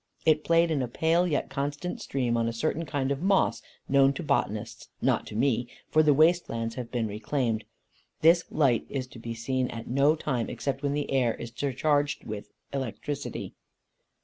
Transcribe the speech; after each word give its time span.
It 0.25 0.43
played 0.43 0.71
in 0.71 0.81
a 0.81 0.87
pale 0.87 1.27
yet 1.27 1.51
constant 1.51 2.01
stream 2.01 2.35
on 2.35 2.47
a 2.47 2.53
certain 2.53 2.87
kind 2.87 3.11
of 3.11 3.21
moss, 3.21 3.61
known 3.87 4.13
to 4.13 4.23
botanists, 4.23 4.87
not 4.99 5.27
to 5.27 5.35
me, 5.35 5.67
for 5.91 6.01
the 6.01 6.11
waste 6.11 6.49
lands 6.49 6.73
have 6.73 6.89
been 6.89 7.05
reclaimed. 7.05 7.65
This 8.21 8.43
light 8.49 8.87
is 8.89 9.05
to 9.05 9.19
be 9.19 9.35
seen 9.35 9.67
at 9.69 9.85
no 9.87 10.15
time, 10.15 10.49
except 10.49 10.81
when 10.81 10.93
the 10.93 11.11
air 11.11 11.35
is 11.35 11.53
surcharged 11.55 12.23
with 12.25 12.49
electricity. 12.73 13.53